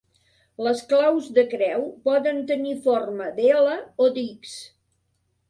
Les 0.67 0.79
claus 0.93 1.27
de 1.35 1.43
creu 1.51 1.85
poden 2.09 2.41
tenir 2.53 2.73
forma 2.87 3.29
d'L 3.37 3.71
o 4.07 4.11
d'X. 4.19 4.57